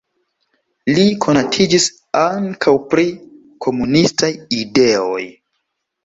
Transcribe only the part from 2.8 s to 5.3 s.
pri komunistaj ideoj.